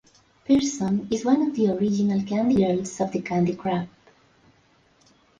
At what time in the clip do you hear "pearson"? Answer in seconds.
0.45-1.07